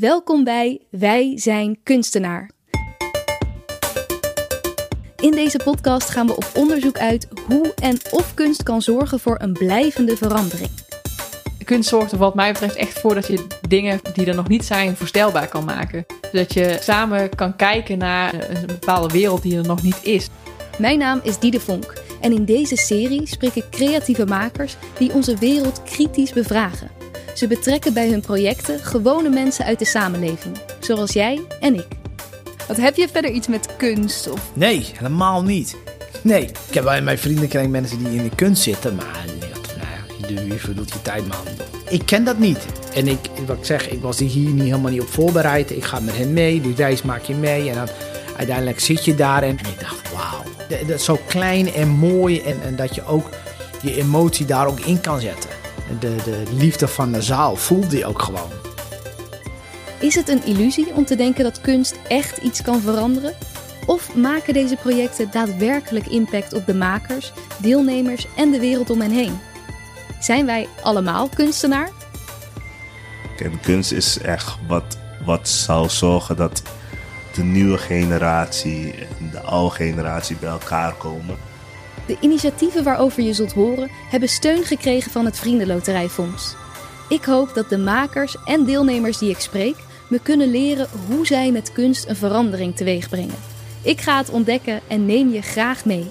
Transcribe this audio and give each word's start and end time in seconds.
Welkom 0.00 0.44
bij 0.44 0.80
Wij 0.90 1.32
zijn 1.38 1.78
kunstenaar. 1.82 2.50
In 5.16 5.30
deze 5.30 5.60
podcast 5.64 6.10
gaan 6.10 6.26
we 6.26 6.36
op 6.36 6.50
onderzoek 6.54 6.98
uit 6.98 7.28
hoe 7.46 7.74
en 7.74 7.98
of 8.10 8.34
kunst 8.34 8.62
kan 8.62 8.82
zorgen 8.82 9.20
voor 9.20 9.36
een 9.40 9.52
blijvende 9.52 10.16
verandering. 10.16 10.70
Kunst 11.64 11.88
zorgt 11.88 12.12
er 12.12 12.18
wat 12.18 12.34
mij 12.34 12.52
betreft 12.52 12.74
echt 12.74 13.00
voor 13.00 13.14
dat 13.14 13.26
je 13.26 13.46
dingen 13.68 14.00
die 14.14 14.26
er 14.26 14.34
nog 14.34 14.48
niet 14.48 14.64
zijn 14.64 14.96
voorstelbaar 14.96 15.48
kan 15.48 15.64
maken. 15.64 16.06
Dat 16.32 16.54
je 16.54 16.78
samen 16.80 17.34
kan 17.34 17.56
kijken 17.56 17.98
naar 17.98 18.34
een 18.34 18.66
bepaalde 18.66 19.12
wereld 19.12 19.42
die 19.42 19.56
er 19.56 19.66
nog 19.66 19.82
niet 19.82 20.02
is. 20.02 20.28
Mijn 20.78 20.98
naam 20.98 21.20
is 21.22 21.38
Diede 21.38 21.60
Vonk 21.60 22.02
en 22.20 22.32
in 22.32 22.44
deze 22.44 22.76
serie 22.76 23.26
spreek 23.26 23.54
ik 23.54 23.70
creatieve 23.70 24.26
makers 24.26 24.76
die 24.98 25.12
onze 25.12 25.36
wereld 25.36 25.82
kritisch 25.82 26.32
bevragen. 26.32 27.00
Ze 27.40 27.46
betrekken 27.46 27.92
bij 27.92 28.08
hun 28.08 28.20
projecten 28.20 28.78
gewone 28.78 29.28
mensen 29.28 29.64
uit 29.64 29.78
de 29.78 29.84
samenleving, 29.84 30.56
zoals 30.80 31.12
jij 31.12 31.40
en 31.60 31.74
ik. 31.74 31.86
Wat 32.68 32.76
heb 32.76 32.96
je 32.96 33.08
verder 33.08 33.30
iets 33.30 33.48
met 33.48 33.76
kunst? 33.76 34.30
Of... 34.30 34.50
Nee, 34.52 34.86
helemaal 34.94 35.42
niet. 35.42 35.76
Nee, 36.22 36.42
ik 36.42 36.74
heb 36.74 36.84
wel 36.84 36.94
in 36.94 37.04
mijn 37.04 37.18
vriendenkring 37.18 37.70
mensen 37.70 37.98
die 37.98 38.18
in 38.18 38.22
de 38.22 38.34
kunst 38.34 38.62
zitten, 38.62 38.94
maar 38.94 39.24
nou 39.78 40.34
ja, 40.34 40.42
wie 40.42 40.60
verdoet 40.60 40.92
je 40.92 41.02
tijd, 41.02 41.28
man? 41.28 41.38
Ik 41.88 42.06
ken 42.06 42.24
dat 42.24 42.38
niet. 42.38 42.66
En 42.94 43.08
ik, 43.08 43.18
wat 43.46 43.56
ik 43.56 43.64
zeg, 43.64 43.88
ik 43.88 44.00
was 44.00 44.18
hier 44.18 44.50
niet, 44.50 44.62
helemaal 44.62 44.90
niet 44.90 45.00
op 45.00 45.08
voorbereid. 45.08 45.70
Ik 45.70 45.84
ga 45.84 46.00
met 46.00 46.16
hen 46.16 46.32
mee, 46.32 46.60
die 46.60 46.74
reis 46.74 47.02
maak 47.02 47.22
je 47.22 47.34
mee 47.34 47.68
en 47.68 47.74
dan 47.74 47.88
uiteindelijk 48.36 48.80
zit 48.80 49.04
je 49.04 49.14
daar 49.14 49.42
en, 49.42 49.58
ik 49.58 49.80
dacht, 49.80 50.12
wauw. 50.12 50.42
Dat 50.68 50.88
is 50.88 51.04
zo 51.04 51.18
klein 51.26 51.72
en 51.72 51.88
mooi 51.88 52.40
en, 52.40 52.62
en 52.62 52.76
dat 52.76 52.94
je 52.94 53.06
ook 53.06 53.28
je 53.82 53.96
emotie 53.96 54.46
daar 54.46 54.66
ook 54.66 54.80
in 54.80 55.00
kan 55.00 55.20
zetten 55.20 55.49
de, 55.98 56.16
de 56.24 56.42
liefde 56.52 56.88
van 56.88 57.12
de 57.12 57.22
zaal 57.22 57.56
voelde 57.56 57.96
je 57.96 58.06
ook 58.06 58.22
gewoon. 58.22 58.50
Is 60.00 60.14
het 60.14 60.28
een 60.28 60.44
illusie 60.44 60.94
om 60.94 61.04
te 61.04 61.16
denken 61.16 61.44
dat 61.44 61.60
kunst 61.60 61.98
echt 62.08 62.36
iets 62.36 62.62
kan 62.62 62.80
veranderen? 62.80 63.34
Of 63.86 64.14
maken 64.14 64.54
deze 64.54 64.76
projecten 64.76 65.30
daadwerkelijk 65.30 66.06
impact 66.06 66.52
op 66.52 66.66
de 66.66 66.74
makers, 66.74 67.32
deelnemers 67.58 68.26
en 68.36 68.50
de 68.50 68.60
wereld 68.60 68.90
om 68.90 69.00
hen 69.00 69.10
heen? 69.10 69.38
Zijn 70.20 70.46
wij 70.46 70.68
allemaal 70.82 71.28
kunstenaar? 71.28 71.90
Kijk, 73.36 73.62
kunst 73.62 73.92
is 73.92 74.18
echt 74.18 74.56
wat, 74.66 74.98
wat 75.24 75.48
zal 75.48 75.90
zorgen 75.90 76.36
dat 76.36 76.62
de 77.34 77.42
nieuwe 77.42 77.78
generatie 77.78 78.94
en 78.94 79.30
de 79.30 79.40
oude 79.40 79.74
generatie 79.74 80.36
bij 80.36 80.50
elkaar 80.50 80.94
komen. 80.94 81.36
De 82.06 82.16
initiatieven 82.20 82.84
waarover 82.84 83.22
je 83.22 83.32
zult 83.32 83.52
horen 83.52 83.90
hebben 83.90 84.28
steun 84.28 84.64
gekregen 84.64 85.10
van 85.10 85.24
het 85.24 85.38
Vriendenloterijfonds. 85.38 86.54
Ik 87.08 87.24
hoop 87.24 87.54
dat 87.54 87.68
de 87.68 87.78
makers 87.78 88.36
en 88.44 88.64
deelnemers 88.64 89.18
die 89.18 89.30
ik 89.30 89.38
spreek 89.38 89.76
me 90.08 90.20
kunnen 90.22 90.50
leren 90.50 90.88
hoe 91.08 91.26
zij 91.26 91.52
met 91.52 91.72
kunst 91.72 92.08
een 92.08 92.16
verandering 92.16 92.76
teweeg 92.76 93.08
brengen. 93.08 93.38
Ik 93.82 94.00
ga 94.00 94.18
het 94.18 94.30
ontdekken 94.30 94.80
en 94.88 95.06
neem 95.06 95.32
je 95.32 95.42
graag 95.42 95.84
mee. 95.84 96.10